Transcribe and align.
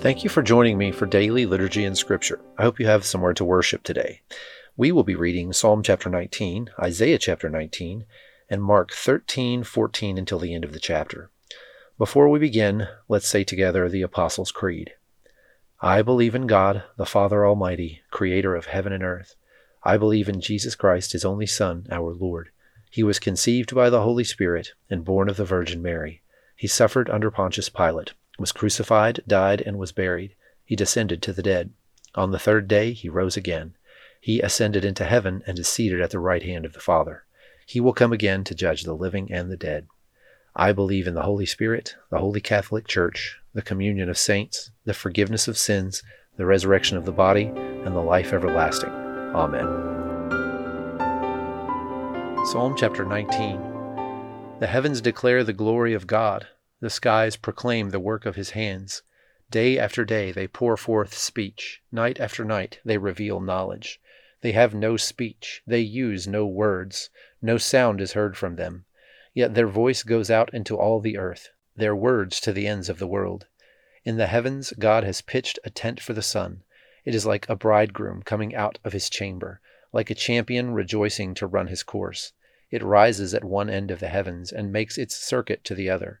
Thank 0.00 0.22
you 0.22 0.30
for 0.30 0.42
joining 0.42 0.78
me 0.78 0.92
for 0.92 1.06
daily 1.06 1.44
liturgy 1.44 1.84
and 1.84 1.98
scripture. 1.98 2.40
I 2.56 2.62
hope 2.62 2.78
you 2.78 2.86
have 2.86 3.04
somewhere 3.04 3.34
to 3.34 3.44
worship 3.44 3.82
today. 3.82 4.22
We 4.76 4.92
will 4.92 5.02
be 5.02 5.16
reading 5.16 5.52
Psalm 5.52 5.82
chapter 5.82 6.08
19, 6.08 6.70
Isaiah 6.78 7.18
chapter 7.18 7.50
19, 7.50 8.06
and 8.48 8.62
Mark 8.62 8.92
13, 8.92 9.64
14 9.64 10.16
until 10.16 10.38
the 10.38 10.54
end 10.54 10.62
of 10.62 10.72
the 10.72 10.78
chapter. 10.78 11.30
Before 11.98 12.28
we 12.28 12.38
begin, 12.38 12.86
let's 13.08 13.26
say 13.26 13.42
together 13.42 13.88
the 13.88 14.02
Apostles' 14.02 14.52
Creed. 14.52 14.92
I 15.80 16.02
believe 16.02 16.36
in 16.36 16.46
God, 16.46 16.84
the 16.96 17.04
Father 17.04 17.44
Almighty, 17.44 18.02
creator 18.12 18.54
of 18.54 18.66
heaven 18.66 18.92
and 18.92 19.02
earth. 19.02 19.34
I 19.82 19.96
believe 19.96 20.28
in 20.28 20.40
Jesus 20.40 20.76
Christ, 20.76 21.10
his 21.10 21.24
only 21.24 21.46
Son, 21.46 21.88
our 21.90 22.14
Lord. 22.14 22.50
He 22.88 23.02
was 23.02 23.18
conceived 23.18 23.74
by 23.74 23.90
the 23.90 24.02
Holy 24.02 24.24
Spirit 24.24 24.74
and 24.88 25.04
born 25.04 25.28
of 25.28 25.36
the 25.36 25.44
Virgin 25.44 25.82
Mary. 25.82 26.22
He 26.54 26.68
suffered 26.68 27.10
under 27.10 27.32
Pontius 27.32 27.68
Pilate 27.68 28.12
was 28.38 28.52
crucified, 28.52 29.20
died, 29.26 29.60
and 29.60 29.78
was 29.78 29.92
buried. 29.92 30.34
He 30.64 30.76
descended 30.76 31.20
to 31.22 31.32
the 31.32 31.42
dead. 31.42 31.70
On 32.14 32.30
the 32.30 32.38
third 32.38 32.68
day 32.68 32.92
he 32.92 33.08
rose 33.08 33.36
again. 33.36 33.74
He 34.20 34.40
ascended 34.40 34.84
into 34.84 35.04
heaven 35.04 35.42
and 35.46 35.58
is 35.58 35.68
seated 35.68 36.00
at 36.00 36.10
the 36.10 36.18
right 36.18 36.42
hand 36.42 36.64
of 36.64 36.72
the 36.72 36.80
Father. 36.80 37.24
He 37.66 37.80
will 37.80 37.92
come 37.92 38.12
again 38.12 38.44
to 38.44 38.54
judge 38.54 38.82
the 38.82 38.94
living 38.94 39.30
and 39.32 39.50
the 39.50 39.56
dead. 39.56 39.86
I 40.56 40.72
believe 40.72 41.06
in 41.06 41.14
the 41.14 41.22
Holy 41.22 41.46
Spirit, 41.46 41.96
the 42.10 42.18
Holy 42.18 42.40
Catholic 42.40 42.86
Church, 42.86 43.38
the 43.52 43.62
communion 43.62 44.08
of 44.08 44.18
saints, 44.18 44.70
the 44.84 44.94
forgiveness 44.94 45.46
of 45.46 45.58
sins, 45.58 46.02
the 46.36 46.46
resurrection 46.46 46.96
of 46.96 47.04
the 47.04 47.12
body, 47.12 47.44
and 47.44 47.94
the 47.94 48.00
life 48.00 48.32
everlasting. 48.32 48.90
Amen. 48.90 49.66
Psalm 52.46 52.74
chapter 52.76 53.04
19 53.04 54.56
The 54.58 54.66
heavens 54.66 55.00
declare 55.00 55.44
the 55.44 55.52
glory 55.52 55.92
of 55.94 56.06
God 56.06 56.46
the 56.80 56.90
skies 56.90 57.36
proclaim 57.36 57.90
the 57.90 57.98
work 57.98 58.24
of 58.24 58.36
his 58.36 58.50
hands. 58.50 59.02
Day 59.50 59.78
after 59.78 60.04
day 60.04 60.30
they 60.30 60.46
pour 60.46 60.76
forth 60.76 61.12
speech. 61.12 61.82
Night 61.90 62.20
after 62.20 62.44
night 62.44 62.78
they 62.84 62.98
reveal 62.98 63.40
knowledge. 63.40 64.00
They 64.42 64.52
have 64.52 64.74
no 64.74 64.96
speech. 64.96 65.60
They 65.66 65.80
use 65.80 66.28
no 66.28 66.46
words. 66.46 67.10
No 67.42 67.58
sound 67.58 68.00
is 68.00 68.12
heard 68.12 68.36
from 68.36 68.54
them. 68.54 68.84
Yet 69.34 69.54
their 69.54 69.66
voice 69.66 70.04
goes 70.04 70.30
out 70.30 70.54
into 70.54 70.76
all 70.76 71.00
the 71.00 71.18
earth, 71.18 71.48
their 71.74 71.96
words 71.96 72.38
to 72.42 72.52
the 72.52 72.68
ends 72.68 72.88
of 72.88 73.00
the 73.00 73.08
world. 73.08 73.46
In 74.04 74.16
the 74.16 74.28
heavens 74.28 74.72
God 74.78 75.02
has 75.02 75.20
pitched 75.20 75.58
a 75.64 75.70
tent 75.70 75.98
for 76.00 76.12
the 76.12 76.22
sun. 76.22 76.62
It 77.04 77.12
is 77.12 77.26
like 77.26 77.48
a 77.48 77.56
bridegroom 77.56 78.22
coming 78.22 78.54
out 78.54 78.78
of 78.84 78.92
his 78.92 79.10
chamber, 79.10 79.60
like 79.92 80.10
a 80.10 80.14
champion 80.14 80.72
rejoicing 80.72 81.34
to 81.34 81.46
run 81.48 81.66
his 81.66 81.82
course. 81.82 82.34
It 82.70 82.84
rises 82.84 83.34
at 83.34 83.42
one 83.42 83.68
end 83.68 83.90
of 83.90 83.98
the 83.98 84.08
heavens 84.08 84.52
and 84.52 84.70
makes 84.70 84.96
its 84.96 85.16
circuit 85.16 85.64
to 85.64 85.74
the 85.74 85.90
other 85.90 86.20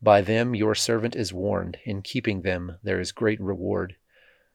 By 0.00 0.20
them 0.20 0.54
your 0.54 0.76
servant 0.76 1.16
is 1.16 1.32
warned, 1.32 1.78
in 1.84 2.02
keeping 2.02 2.42
them 2.42 2.78
there 2.84 3.00
is 3.00 3.10
great 3.10 3.40
reward. 3.40 3.96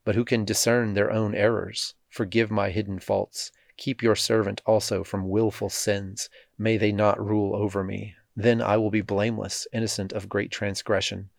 But 0.06 0.16
who 0.16 0.24
can 0.24 0.46
discern 0.46 0.94
their 0.94 1.12
own 1.12 1.36
errors? 1.36 1.96
Forgive 2.10 2.50
my 2.50 2.70
hidden 2.70 3.00
faults. 3.00 3.52
Keep 3.76 4.02
your 4.02 4.16
servant 4.16 4.62
also 4.66 5.04
from 5.04 5.30
wilful 5.30 5.70
sins. 5.70 6.30
May 6.58 6.78
they 6.78 6.92
not 6.94 7.24
rule 7.24 7.56
over 7.56 7.84
me. 7.84 8.16
Then 8.36 8.62
I 8.62 8.78
will 8.78 8.90
be 8.90 9.02
blameless, 9.02 9.68
innocent 9.74 10.14
of 10.14 10.30
great 10.30 10.50
transgression. 10.50 11.30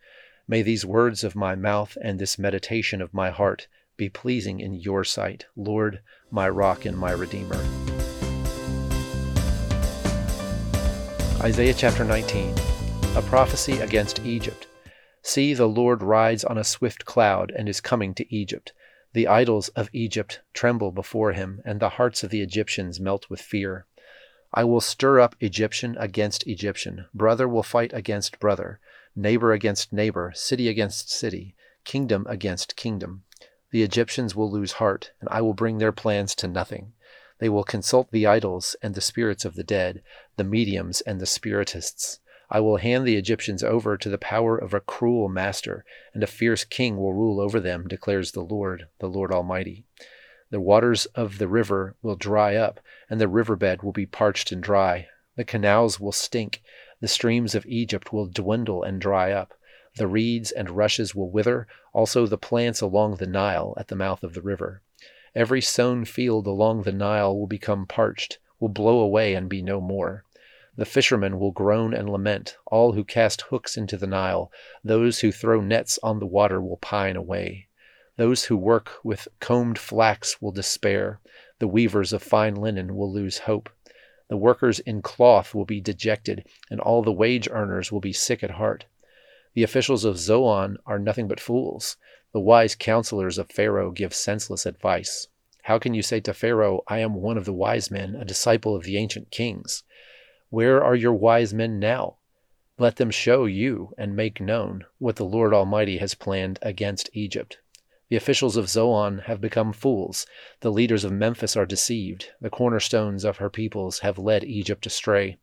May 0.47 0.61
these 0.61 0.85
words 0.85 1.23
of 1.23 1.35
my 1.35 1.55
mouth 1.55 1.97
and 2.01 2.19
this 2.19 2.37
meditation 2.37 3.01
of 3.01 3.13
my 3.13 3.31
heart 3.31 3.67
be 3.97 4.09
pleasing 4.09 4.59
in 4.59 4.73
your 4.75 5.03
sight, 5.03 5.45
Lord, 5.55 6.01
my 6.29 6.47
rock 6.47 6.85
and 6.85 6.97
my 6.97 7.11
redeemer. 7.11 7.63
Isaiah 11.41 11.73
chapter 11.73 12.03
19 12.03 12.74
a 13.15 13.21
prophecy 13.21 13.79
against 13.79 14.19
Egypt. 14.25 14.67
See, 15.21 15.53
the 15.53 15.69
Lord 15.69 16.03
rides 16.03 16.43
on 16.43 16.57
a 16.57 16.65
swift 16.65 17.05
cloud 17.05 17.49
and 17.55 17.69
is 17.69 17.79
coming 17.79 18.13
to 18.13 18.35
Egypt. 18.35 18.73
The 19.13 19.29
idols 19.29 19.69
of 19.69 19.89
Egypt 19.93 20.41
tremble 20.53 20.91
before 20.91 21.31
him, 21.31 21.61
and 21.63 21.79
the 21.79 21.91
hearts 21.91 22.23
of 22.23 22.29
the 22.29 22.41
Egyptians 22.41 22.99
melt 22.99 23.29
with 23.29 23.39
fear. 23.39 23.85
I 24.53 24.65
will 24.65 24.81
stir 24.81 25.21
up 25.21 25.33
Egyptian 25.39 25.95
against 25.97 26.45
Egyptian, 26.45 27.05
brother 27.13 27.47
will 27.47 27.63
fight 27.63 27.93
against 27.93 28.37
brother, 28.37 28.81
neighbor 29.15 29.53
against 29.53 29.93
neighbor, 29.93 30.33
city 30.35 30.67
against 30.67 31.09
city, 31.09 31.55
kingdom 31.85 32.25
against 32.27 32.75
kingdom. 32.75 33.23
The 33.71 33.83
Egyptians 33.83 34.35
will 34.35 34.51
lose 34.51 34.73
heart, 34.73 35.11
and 35.21 35.29
I 35.29 35.39
will 35.41 35.53
bring 35.53 35.77
their 35.77 35.93
plans 35.93 36.35
to 36.35 36.49
nothing. 36.49 36.91
They 37.39 37.47
will 37.47 37.63
consult 37.63 38.11
the 38.11 38.27
idols 38.27 38.75
and 38.81 38.93
the 38.93 38.99
spirits 38.99 39.45
of 39.45 39.55
the 39.55 39.63
dead, 39.63 40.03
the 40.35 40.43
mediums 40.43 40.99
and 40.99 41.21
the 41.21 41.25
spiritists. 41.25 42.19
I 42.49 42.59
will 42.59 42.77
hand 42.77 43.05
the 43.05 43.17
Egyptians 43.17 43.63
over 43.63 43.97
to 43.97 44.09
the 44.09 44.17
power 44.17 44.57
of 44.57 44.73
a 44.73 44.79
cruel 44.79 45.29
master, 45.29 45.83
and 46.13 46.21
a 46.23 46.27
fierce 46.27 46.63
king 46.63 46.97
will 46.97 47.13
rule 47.13 47.39
over 47.39 47.59
them, 47.59 47.87
declares 47.87 48.31
the 48.31 48.43
Lord, 48.43 48.87
the 48.99 49.07
Lord 49.07 49.31
Almighty. 49.31 49.85
The 50.51 50.61
waters 50.61 51.07
of 51.07 51.39
the 51.39 51.47
river 51.47 51.95
will 52.01 52.15
dry 52.15 52.55
up, 52.55 52.79
and 53.09 53.19
the 53.19 53.27
riverbed 53.27 53.81
will 53.81 53.91
be 53.91 54.05
parched 54.05 54.51
and 54.51 54.61
dry. 54.61 55.07
The 55.35 55.43
canals 55.43 55.99
will 55.99 56.11
stink, 56.11 56.61
the 57.01 57.07
streams 57.07 57.55
of 57.55 57.65
Egypt 57.65 58.13
will 58.13 58.27
dwindle 58.27 58.83
and 58.83 59.01
dry 59.01 59.31
up. 59.31 59.53
The 59.97 60.07
reeds 60.07 60.51
and 60.51 60.69
rushes 60.69 61.15
will 61.15 61.29
wither, 61.29 61.67
also 61.93 62.27
the 62.27 62.37
plants 62.37 62.81
along 62.81 63.15
the 63.15 63.27
Nile 63.27 63.73
at 63.77 63.87
the 63.87 63.95
mouth 63.95 64.23
of 64.23 64.33
the 64.33 64.41
river. 64.41 64.81
Every 65.33 65.61
sown 65.61 66.05
field 66.05 66.47
along 66.47 66.83
the 66.83 66.91
Nile 66.91 67.37
will 67.37 67.47
become 67.47 67.85
parched, 67.85 68.39
will 68.59 68.69
blow 68.69 68.99
away 68.99 69.33
and 69.33 69.49
be 69.49 69.61
no 69.61 69.81
more. 69.81 70.25
The 70.77 70.85
fishermen 70.85 71.39
will 71.39 71.51
groan 71.51 71.93
and 71.93 72.09
lament, 72.09 72.57
all 72.65 72.91
who 72.91 73.05
cast 73.05 73.43
hooks 73.43 73.77
into 73.77 73.95
the 73.95 74.07
Nile, 74.07 74.51
those 74.83 75.21
who 75.21 75.31
throw 75.31 75.61
nets 75.61 75.97
on 76.03 76.19
the 76.19 76.25
water 76.25 76.59
will 76.59 76.77
pine 76.77 77.15
away. 77.15 77.67
Those 78.17 78.45
who 78.45 78.57
work 78.57 78.99
with 79.03 79.27
combed 79.39 79.79
flax 79.79 80.41
will 80.41 80.51
despair, 80.51 81.21
the 81.59 81.67
weavers 81.67 82.11
of 82.11 82.21
fine 82.21 82.55
linen 82.55 82.95
will 82.95 83.11
lose 83.11 83.39
hope. 83.39 83.69
The 84.27 84.35
workers 84.35 84.79
in 84.79 85.01
cloth 85.01 85.55
will 85.55 85.65
be 85.65 85.79
dejected, 85.79 86.45
and 86.69 86.81
all 86.81 87.03
the 87.03 87.11
wage 87.11 87.47
earners 87.49 87.91
will 87.91 88.01
be 88.01 88.11
sick 88.11 88.43
at 88.43 88.51
heart. 88.51 88.85
The 89.53 89.63
officials 89.63 90.03
of 90.03 90.17
Zoan 90.17 90.77
are 90.85 90.99
nothing 90.99 91.29
but 91.29 91.39
fools. 91.39 91.95
The 92.33 92.41
wise 92.41 92.75
counselors 92.75 93.37
of 93.37 93.49
Pharaoh 93.49 93.91
give 93.91 94.13
senseless 94.13 94.65
advice. 94.65 95.29
How 95.63 95.79
can 95.79 95.93
you 95.93 96.01
say 96.01 96.19
to 96.19 96.33
Pharaoh, 96.33 96.83
I 96.87 96.99
am 96.99 97.15
one 97.15 97.37
of 97.37 97.45
the 97.45 97.53
wise 97.53 97.89
men, 97.89 98.15
a 98.15 98.25
disciple 98.25 98.75
of 98.75 98.83
the 98.83 98.97
ancient 98.97 99.31
kings? 99.31 99.83
Where 100.49 100.83
are 100.83 100.95
your 100.95 101.13
wise 101.13 101.53
men 101.53 101.79
now? 101.79 102.17
Let 102.77 102.97
them 102.97 103.09
show 103.09 103.45
you 103.45 103.93
and 103.97 104.15
make 104.15 104.39
known 104.39 104.85
what 104.99 105.15
the 105.15 105.25
Lord 105.25 105.53
Almighty 105.53 105.97
has 105.97 106.13
planned 106.13 106.59
against 106.61 107.09
Egypt. 107.13 107.57
The 108.09 108.15
officials 108.15 108.55
of 108.55 108.69
Zoan 108.69 109.19
have 109.25 109.41
become 109.41 109.73
fools. 109.73 110.27
The 110.59 110.71
leaders 110.71 111.03
of 111.03 111.11
Memphis 111.11 111.55
are 111.55 111.65
deceived. 111.65 112.31
The 112.39 112.51
cornerstones 112.51 113.25
of 113.25 113.37
her 113.37 113.49
peoples 113.49 113.99
have 113.99 114.19
led 114.19 114.43
Egypt 114.43 114.85
astray. 114.85 115.37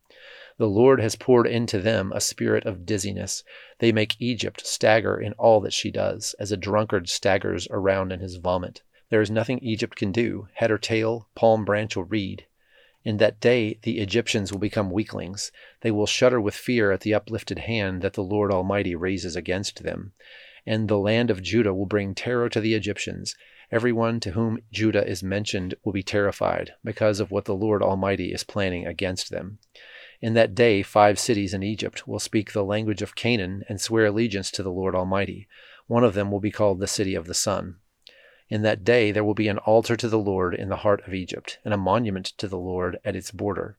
The 0.58 0.68
Lord 0.68 1.00
has 1.00 1.16
poured 1.16 1.48
into 1.48 1.80
them 1.80 2.12
a 2.12 2.20
spirit 2.20 2.64
of 2.64 2.86
dizziness. 2.86 3.42
They 3.80 3.90
make 3.90 4.20
Egypt 4.20 4.64
stagger 4.64 5.20
in 5.20 5.32
all 5.32 5.60
that 5.62 5.72
she 5.72 5.90
does, 5.90 6.36
as 6.38 6.52
a 6.52 6.56
drunkard 6.56 7.08
staggers 7.08 7.66
around 7.70 8.12
in 8.12 8.20
his 8.20 8.36
vomit. 8.36 8.82
There 9.10 9.20
is 9.20 9.30
nothing 9.30 9.58
Egypt 9.58 9.96
can 9.96 10.12
do, 10.12 10.46
head 10.54 10.70
or 10.70 10.78
tail, 10.78 11.28
palm 11.34 11.64
branch 11.64 11.96
or 11.96 12.04
reed. 12.04 12.46
In 13.04 13.16
that 13.16 13.40
day 13.40 13.78
the 13.82 13.98
Egyptians 13.98 14.52
will 14.52 14.60
become 14.60 14.90
weaklings. 14.90 15.50
They 15.80 15.90
will 15.90 16.06
shudder 16.06 16.40
with 16.40 16.54
fear 16.54 16.92
at 16.92 17.00
the 17.00 17.14
uplifted 17.14 17.60
hand 17.60 18.02
that 18.02 18.12
the 18.12 18.22
Lord 18.22 18.52
Almighty 18.52 18.94
raises 18.94 19.34
against 19.34 19.82
them. 19.82 20.12
And 20.64 20.88
the 20.88 20.98
land 20.98 21.30
of 21.30 21.42
Judah 21.42 21.74
will 21.74 21.86
bring 21.86 22.14
terror 22.14 22.48
to 22.48 22.60
the 22.60 22.74
Egyptians. 22.74 23.34
Everyone 23.72 24.20
to 24.20 24.32
whom 24.32 24.60
Judah 24.70 25.04
is 25.06 25.22
mentioned 25.22 25.74
will 25.82 25.92
be 25.92 26.02
terrified 26.02 26.72
because 26.84 27.18
of 27.18 27.30
what 27.30 27.46
the 27.46 27.54
Lord 27.54 27.82
Almighty 27.82 28.32
is 28.32 28.44
planning 28.44 28.86
against 28.86 29.30
them. 29.30 29.58
In 30.20 30.34
that 30.34 30.54
day, 30.54 30.82
five 30.82 31.18
cities 31.18 31.52
in 31.52 31.64
Egypt 31.64 32.06
will 32.06 32.20
speak 32.20 32.52
the 32.52 32.62
language 32.62 33.02
of 33.02 33.16
Canaan 33.16 33.64
and 33.68 33.80
swear 33.80 34.06
allegiance 34.06 34.52
to 34.52 34.62
the 34.62 34.70
Lord 34.70 34.94
Almighty. 34.94 35.48
One 35.88 36.04
of 36.04 36.14
them 36.14 36.30
will 36.30 36.38
be 36.38 36.52
called 36.52 36.78
the 36.78 36.86
City 36.86 37.16
of 37.16 37.26
the 37.26 37.34
Sun. 37.34 37.76
In 38.48 38.62
that 38.62 38.84
day 38.84 39.12
there 39.12 39.24
will 39.24 39.34
be 39.34 39.48
an 39.48 39.58
altar 39.58 39.96
to 39.96 40.08
the 40.08 40.18
Lord 40.18 40.54
in 40.54 40.68
the 40.68 40.76
heart 40.76 41.02
of 41.06 41.14
Egypt, 41.14 41.58
and 41.64 41.72
a 41.72 41.76
monument 41.76 42.26
to 42.38 42.48
the 42.48 42.58
Lord 42.58 42.98
at 43.04 43.14
its 43.14 43.30
border. 43.30 43.76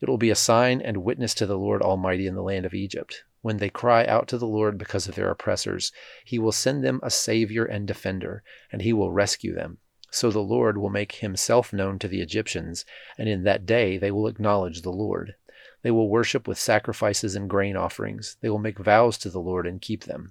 It 0.00 0.08
will 0.08 0.18
be 0.18 0.30
a 0.30 0.34
sign 0.34 0.80
and 0.80 0.98
witness 1.04 1.34
to 1.34 1.46
the 1.46 1.58
Lord 1.58 1.82
Almighty 1.82 2.26
in 2.26 2.34
the 2.34 2.42
land 2.42 2.64
of 2.66 2.74
Egypt. 2.74 3.24
When 3.42 3.58
they 3.58 3.70
cry 3.70 4.06
out 4.06 4.28
to 4.28 4.38
the 4.38 4.46
Lord 4.46 4.78
because 4.78 5.08
of 5.08 5.14
their 5.14 5.30
oppressors, 5.30 5.92
he 6.24 6.38
will 6.38 6.52
send 6.52 6.82
them 6.82 7.00
a 7.02 7.10
Savior 7.10 7.64
and 7.64 7.86
defender, 7.86 8.42
and 8.70 8.82
he 8.82 8.92
will 8.92 9.12
rescue 9.12 9.54
them. 9.54 9.78
So 10.10 10.30
the 10.30 10.38
Lord 10.38 10.78
will 10.78 10.90
make 10.90 11.16
himself 11.16 11.72
known 11.72 11.98
to 11.98 12.08
the 12.08 12.20
Egyptians, 12.20 12.84
and 13.18 13.28
in 13.28 13.42
that 13.42 13.66
day 13.66 13.98
they 13.98 14.10
will 14.10 14.28
acknowledge 14.28 14.82
the 14.82 14.92
Lord. 14.92 15.34
They 15.82 15.90
will 15.90 16.08
worship 16.08 16.48
with 16.48 16.58
sacrifices 16.58 17.34
and 17.34 17.50
grain 17.50 17.76
offerings. 17.76 18.36
They 18.40 18.48
will 18.48 18.58
make 18.58 18.78
vows 18.78 19.18
to 19.18 19.28
the 19.28 19.40
Lord 19.40 19.66
and 19.66 19.80
keep 19.80 20.04
them. 20.04 20.30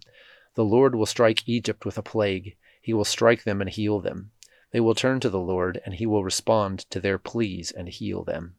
The 0.55 0.63
Lord 0.63 0.95
will 0.95 1.05
strike 1.05 1.47
Egypt 1.47 1.85
with 1.85 1.97
a 1.97 2.01
plague. 2.01 2.55
He 2.83 2.93
will 2.93 3.05
strike 3.05 3.45
them 3.45 3.61
and 3.61 3.69
heal 3.69 4.01
them. 4.01 4.31
They 4.71 4.81
will 4.81 4.93
turn 4.93 5.21
to 5.21 5.29
the 5.29 5.39
Lord, 5.39 5.81
and 5.85 5.95
he 5.95 6.05
will 6.05 6.23
respond 6.23 6.79
to 6.89 6.99
their 6.99 7.17
pleas 7.17 7.71
and 7.71 7.87
heal 7.87 8.25
them. 8.25 8.55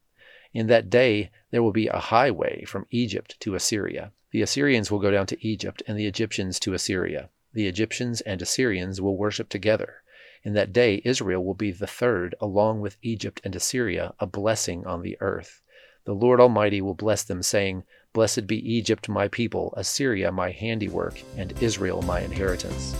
In 0.54 0.66
that 0.68 0.88
day 0.88 1.30
there 1.50 1.62
will 1.62 1.72
be 1.72 1.88
a 1.88 1.98
highway 1.98 2.64
from 2.64 2.86
Egypt 2.90 3.38
to 3.40 3.54
Assyria. 3.54 4.12
The 4.30 4.40
Assyrians 4.40 4.90
will 4.90 4.98
go 4.98 5.10
down 5.10 5.26
to 5.26 5.46
Egypt, 5.46 5.82
and 5.86 5.98
the 5.98 6.06
Egyptians 6.06 6.58
to 6.60 6.72
Assyria. 6.72 7.28
The 7.52 7.66
Egyptians 7.66 8.22
and 8.22 8.40
Assyrians 8.40 8.98
will 8.98 9.18
worship 9.18 9.50
together. 9.50 10.02
In 10.42 10.54
that 10.54 10.72
day 10.72 11.02
Israel 11.04 11.44
will 11.44 11.54
be 11.54 11.70
the 11.70 11.86
third, 11.86 12.34
along 12.40 12.80
with 12.80 12.96
Egypt 13.02 13.42
and 13.44 13.54
Assyria, 13.54 14.14
a 14.18 14.26
blessing 14.26 14.86
on 14.86 15.02
the 15.02 15.18
earth. 15.20 15.60
The 16.04 16.14
Lord 16.14 16.40
Almighty 16.40 16.80
will 16.80 16.94
bless 16.94 17.24
them, 17.24 17.42
saying, 17.42 17.84
Blessed 18.14 18.46
be 18.46 18.58
Egypt, 18.72 19.06
my 19.06 19.28
people, 19.28 19.74
Assyria, 19.76 20.32
my 20.32 20.50
handiwork, 20.50 21.20
and 21.36 21.52
Israel, 21.62 22.00
my 22.00 22.20
inheritance. 22.20 22.94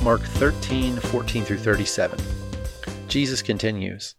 Mark 0.00 0.20
13, 0.22 0.96
14 0.96 1.44
through 1.44 1.58
37. 1.58 2.20
Jesus 3.08 3.42
continues 3.42 4.14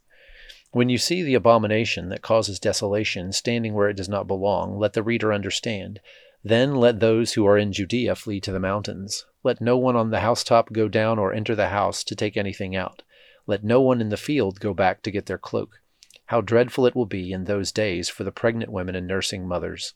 When 0.72 0.90
you 0.90 0.98
see 0.98 1.24
the 1.24 1.36
abomination 1.36 2.10
that 2.10 2.22
causes 2.22 2.60
desolation 2.60 3.32
standing 3.32 3.74
where 3.74 3.88
it 3.88 3.96
does 3.96 4.10
not 4.10 4.28
belong, 4.28 4.78
let 4.78 4.92
the 4.92 5.02
reader 5.02 5.32
understand. 5.32 6.02
Then 6.44 6.76
let 6.76 7.00
those 7.00 7.34
who 7.34 7.48
are 7.48 7.58
in 7.58 7.72
Judea 7.72 8.16
flee 8.16 8.42
to 8.42 8.52
the 8.52 8.60
mountains. 8.60 9.26
Let 9.42 9.62
no 9.62 9.78
one 9.78 9.96
on 9.96 10.12
the 10.12 10.20
housetop 10.20 10.74
go 10.74 10.90
down 10.90 11.18
or 11.18 11.34
enter 11.34 11.56
the 11.56 11.70
house 11.70 12.04
to 12.04 12.16
take 12.16 12.36
anything 12.36 12.76
out. 12.76 13.02
Let 13.48 13.64
no 13.64 13.80
one 13.80 14.02
in 14.02 14.10
the 14.10 14.18
field 14.18 14.60
go 14.60 14.74
back 14.74 15.02
to 15.04 15.12
get 15.12 15.28
their 15.28 15.38
cloak. 15.38 15.80
How 16.26 16.42
dreadful 16.42 16.88
it 16.88 16.96
will 16.96 17.06
be 17.06 17.32
in 17.32 17.46
those 17.46 17.72
days 17.72 18.10
for 18.10 18.26
the 18.26 18.34
pregnant 18.34 18.70
women 18.70 18.96
and 18.96 19.08
nursing 19.08 19.48
mothers. 19.48 19.94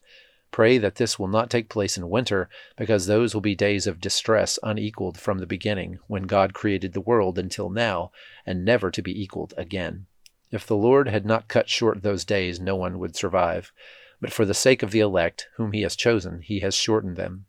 Pray 0.54 0.78
that 0.78 0.94
this 0.94 1.18
will 1.18 1.26
not 1.26 1.50
take 1.50 1.68
place 1.68 1.96
in 1.96 2.08
winter, 2.08 2.48
because 2.76 3.08
those 3.08 3.34
will 3.34 3.40
be 3.40 3.56
days 3.56 3.88
of 3.88 4.00
distress 4.00 4.56
unequaled 4.62 5.18
from 5.18 5.38
the 5.38 5.48
beginning, 5.48 5.98
when 6.06 6.28
God 6.28 6.54
created 6.54 6.92
the 6.92 7.00
world 7.00 7.40
until 7.40 7.68
now, 7.68 8.12
and 8.46 8.64
never 8.64 8.88
to 8.92 9.02
be 9.02 9.20
equaled 9.20 9.52
again. 9.56 10.06
If 10.52 10.64
the 10.64 10.76
Lord 10.76 11.08
had 11.08 11.26
not 11.26 11.48
cut 11.48 11.68
short 11.68 12.04
those 12.04 12.24
days, 12.24 12.60
no 12.60 12.76
one 12.76 13.00
would 13.00 13.16
survive. 13.16 13.72
But 14.20 14.32
for 14.32 14.44
the 14.44 14.54
sake 14.54 14.84
of 14.84 14.92
the 14.92 15.00
elect, 15.00 15.48
whom 15.56 15.72
he 15.72 15.82
has 15.82 15.96
chosen, 15.96 16.40
he 16.40 16.60
has 16.60 16.76
shortened 16.76 17.16
them. 17.16 17.46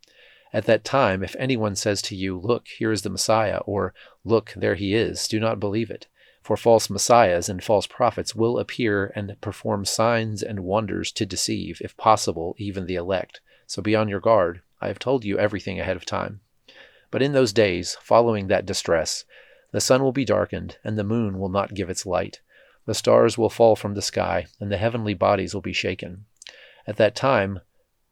At 0.51 0.65
that 0.65 0.83
time, 0.83 1.21
if 1.21 1.35
anyone 1.37 1.75
says 1.75 2.01
to 2.01 2.15
you, 2.15 2.39
Look, 2.39 2.67
here 2.69 2.91
is 2.91 3.03
the 3.03 3.11
Messiah, 3.11 3.59
or 3.67 3.93
Look, 4.23 4.53
there 4.55 4.73
he 4.73 4.95
is, 4.95 5.27
do 5.27 5.39
not 5.39 5.59
believe 5.59 5.91
it. 5.91 6.07
For 6.45 6.55
false 6.55 6.91
messiahs 6.91 7.49
and 7.49 7.63
false 7.63 7.87
prophets 7.87 8.35
will 8.35 8.59
appear 8.59 9.11
and 9.15 9.35
perform 9.41 9.83
signs 9.83 10.43
and 10.43 10.59
wonders 10.59 11.11
to 11.13 11.25
deceive, 11.25 11.81
if 11.83 11.97
possible, 11.97 12.53
even 12.59 12.85
the 12.85 12.93
elect. 12.93 13.41
So 13.65 13.81
be 13.81 13.95
on 13.95 14.09
your 14.09 14.19
guard. 14.19 14.61
I 14.79 14.87
have 14.89 14.99
told 14.99 15.25
you 15.25 15.39
everything 15.39 15.79
ahead 15.79 15.97
of 15.97 16.05
time. 16.05 16.41
But 17.09 17.23
in 17.23 17.33
those 17.33 17.51
days, 17.51 17.97
following 17.99 18.45
that 18.45 18.67
distress, 18.67 19.25
the 19.71 19.81
sun 19.81 20.03
will 20.03 20.11
be 20.11 20.23
darkened, 20.23 20.77
and 20.83 20.99
the 20.99 21.03
moon 21.03 21.39
will 21.39 21.49
not 21.49 21.73
give 21.73 21.89
its 21.89 22.05
light. 22.05 22.41
The 22.85 22.93
stars 22.93 23.39
will 23.39 23.49
fall 23.49 23.75
from 23.75 23.95
the 23.95 24.03
sky, 24.03 24.45
and 24.59 24.71
the 24.71 24.77
heavenly 24.77 25.15
bodies 25.15 25.55
will 25.55 25.61
be 25.61 25.73
shaken. 25.73 26.25
At 26.85 26.97
that 26.97 27.15
time, 27.15 27.61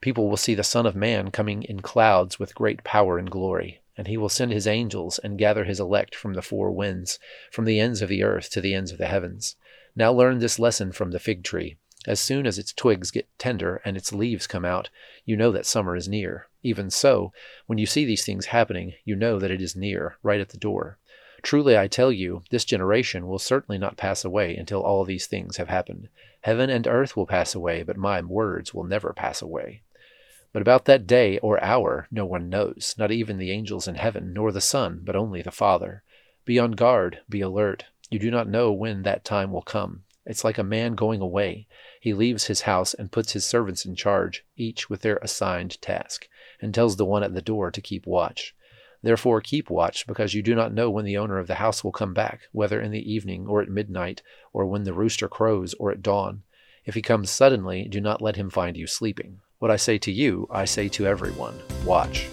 people 0.01 0.27
will 0.27 0.37
see 0.37 0.55
the 0.55 0.63
Son 0.63 0.87
of 0.87 0.95
Man 0.95 1.29
coming 1.29 1.61
in 1.61 1.81
clouds 1.81 2.39
with 2.39 2.55
great 2.55 2.83
power 2.83 3.19
and 3.19 3.29
glory 3.29 3.82
and 3.97 4.07
he 4.07 4.17
will 4.17 4.29
send 4.29 4.51
his 4.51 4.67
angels 4.67 5.19
and 5.19 5.37
gather 5.37 5.65
his 5.65 5.79
elect 5.79 6.15
from 6.15 6.33
the 6.33 6.41
four 6.41 6.71
winds, 6.71 7.19
from 7.51 7.65
the 7.65 7.79
ends 7.79 8.01
of 8.01 8.09
the 8.09 8.23
earth 8.23 8.49
to 8.51 8.61
the 8.61 8.73
ends 8.73 8.91
of 8.91 8.97
the 8.97 9.07
heavens. 9.07 9.55
Now 9.95 10.11
learn 10.11 10.39
this 10.39 10.59
lesson 10.59 10.91
from 10.91 11.11
the 11.11 11.19
fig 11.19 11.43
tree. 11.43 11.77
As 12.05 12.19
soon 12.19 12.45
as 12.45 12.59
its 12.59 12.73
twigs 12.73 13.11
get 13.11 13.29
tender 13.37 13.81
and 13.85 13.95
its 13.95 14.11
leaves 14.11 14.47
come 14.47 14.65
out, 14.65 14.89
you 15.23 15.37
know 15.37 15.51
that 15.51 15.65
summer 15.65 15.95
is 15.95 16.09
near. 16.09 16.47
Even 16.61 16.89
so, 16.89 17.31
when 17.65 17.77
you 17.77 17.85
see 17.85 18.03
these 18.03 18.25
things 18.25 18.47
happening, 18.47 18.93
you 19.05 19.15
know 19.15 19.39
that 19.39 19.51
it 19.51 19.61
is 19.61 19.75
near, 19.75 20.17
right 20.23 20.41
at 20.41 20.49
the 20.49 20.57
door. 20.57 20.97
Truly 21.43 21.77
I 21.77 21.87
tell 21.87 22.11
you, 22.11 22.41
this 22.49 22.65
generation 22.65 23.27
will 23.27 23.39
certainly 23.39 23.77
not 23.77 23.97
pass 23.97 24.25
away 24.25 24.55
until 24.55 24.81
all 24.81 25.05
these 25.05 25.27
things 25.27 25.57
have 25.57 25.69
happened. 25.69 26.09
Heaven 26.41 26.69
and 26.69 26.87
earth 26.87 27.15
will 27.15 27.27
pass 27.27 27.53
away, 27.53 27.83
but 27.83 27.97
my 27.97 28.21
words 28.21 28.73
will 28.73 28.85
never 28.85 29.13
pass 29.13 29.41
away. 29.41 29.82
But 30.53 30.61
about 30.61 30.85
that 30.85 31.07
day 31.07 31.39
or 31.39 31.61
hour 31.63 32.07
no 32.11 32.25
one 32.25 32.47
knows, 32.47 32.93
not 32.97 33.11
even 33.11 33.39
the 33.39 33.51
angels 33.51 33.87
in 33.87 33.95
heaven, 33.95 34.33
nor 34.33 34.51
the 34.51 34.61
Son, 34.61 35.01
but 35.03 35.15
only 35.15 35.41
the 35.41 35.51
Father. 35.51 36.03
Be 36.45 36.59
on 36.59 36.73
guard, 36.73 37.19
be 37.27 37.41
alert. 37.41 37.85
You 38.11 38.19
do 38.19 38.29
not 38.29 38.47
know 38.47 38.71
when 38.71 39.01
that 39.01 39.25
time 39.25 39.51
will 39.51 39.63
come. 39.63 40.03
It's 40.25 40.43
like 40.43 40.59
a 40.59 40.63
man 40.63 40.93
going 40.93 41.21
away. 41.21 41.67
He 41.99 42.13
leaves 42.13 42.45
his 42.45 42.61
house 42.61 42.93
and 42.93 43.11
puts 43.11 43.33
his 43.33 43.45
servants 43.45 43.83
in 43.83 43.95
charge, 43.95 44.45
each 44.55 44.89
with 44.89 45.01
their 45.01 45.17
assigned 45.17 45.81
task, 45.81 46.27
and 46.61 46.73
tells 46.73 46.95
the 46.95 47.05
one 47.05 47.23
at 47.23 47.33
the 47.33 47.41
door 47.41 47.71
to 47.71 47.81
keep 47.81 48.05
watch. 48.05 48.55
Therefore 49.01 49.41
keep 49.41 49.69
watch, 49.69 50.05
because 50.05 50.33
you 50.33 50.43
do 50.43 50.53
not 50.53 50.73
know 50.73 50.89
when 50.89 51.03
the 51.03 51.17
owner 51.17 51.39
of 51.39 51.47
the 51.47 51.55
house 51.55 51.83
will 51.83 51.91
come 51.91 52.13
back, 52.13 52.41
whether 52.51 52.79
in 52.79 52.91
the 52.91 53.11
evening 53.11 53.47
or 53.47 53.61
at 53.61 53.69
midnight, 53.69 54.21
or 54.53 54.65
when 54.65 54.83
the 54.83 54.93
rooster 54.93 55.27
crows 55.27 55.73
or 55.73 55.91
at 55.91 56.03
dawn. 56.03 56.43
If 56.85 56.93
he 56.93 57.01
comes 57.01 57.31
suddenly, 57.31 57.87
do 57.89 57.99
not 57.99 58.21
let 58.21 58.35
him 58.35 58.49
find 58.49 58.77
you 58.77 58.87
sleeping. 58.87 59.39
What 59.59 59.71
I 59.71 59.75
say 59.77 59.97
to 59.99 60.11
you, 60.11 60.47
I 60.51 60.65
say 60.65 60.89
to 60.89 61.05
everyone 61.05 61.59
watch. 61.85 62.27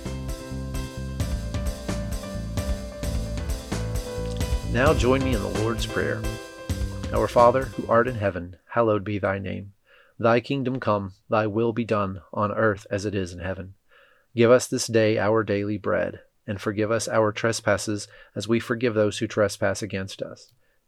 Now 4.73 4.95
join 4.95 5.25
me 5.25 5.35
in 5.35 5.43
the 5.43 5.61
Lord's 5.63 5.87
Prayer. 5.87 6.23
Our 7.13 7.27
Father, 7.27 7.65
who 7.65 7.89
art 7.89 8.07
in 8.07 8.15
heaven, 8.15 8.57
hallowed 8.69 9.03
be 9.03 9.19
thy 9.19 9.39
name. 9.39 9.73
Thy 10.19 10.39
kingdom 10.39 10.79
come, 10.79 11.15
thy 11.29 11.47
will 11.47 11.73
be 11.73 11.85
done, 11.85 12.21
on 12.33 12.53
earth 12.53 12.87
as 12.91 13.05
it 13.05 13.15
is 13.15 13.33
in 13.33 13.41
heaven. 13.41 13.75
Give 14.37 14.51
us 14.51 14.69
this 14.69 14.87
day 14.87 15.19
our 15.19 15.43
daily 15.43 15.77
bread, 15.77 16.21
and 16.47 16.61
forgive 16.61 16.91
us 16.91 17.09
our 17.09 17.33
trespasses 17.33 18.07
as 18.37 18.47
we 18.47 18.61
forgive 18.61 18.95
those 18.95 19.19
who 19.19 19.27
trespass 19.27 19.83
against 19.83 20.23
us. 20.23 20.53